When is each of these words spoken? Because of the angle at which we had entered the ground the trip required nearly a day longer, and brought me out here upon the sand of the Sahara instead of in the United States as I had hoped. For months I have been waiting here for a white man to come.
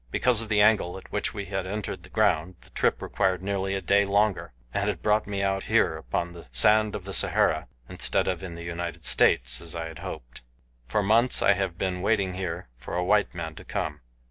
Because 0.09 0.41
of 0.41 0.49
the 0.49 0.61
angle 0.61 0.97
at 0.97 1.11
which 1.11 1.31
we 1.35 1.45
had 1.45 1.67
entered 1.67 2.01
the 2.01 2.09
ground 2.09 2.55
the 2.61 2.71
trip 2.71 3.03
required 3.03 3.43
nearly 3.43 3.75
a 3.75 3.81
day 3.81 4.03
longer, 4.03 4.51
and 4.73 4.99
brought 5.03 5.27
me 5.27 5.43
out 5.43 5.65
here 5.65 5.95
upon 5.95 6.31
the 6.31 6.47
sand 6.49 6.95
of 6.95 7.05
the 7.05 7.13
Sahara 7.13 7.67
instead 7.87 8.27
of 8.27 8.41
in 8.41 8.55
the 8.55 8.63
United 8.63 9.05
States 9.05 9.61
as 9.61 9.75
I 9.75 9.85
had 9.89 9.99
hoped. 9.99 10.41
For 10.87 11.03
months 11.03 11.43
I 11.43 11.53
have 11.53 11.77
been 11.77 12.01
waiting 12.01 12.33
here 12.33 12.67
for 12.77 12.95
a 12.95 13.03
white 13.03 13.35
man 13.35 13.53
to 13.53 13.63
come. 13.63 14.01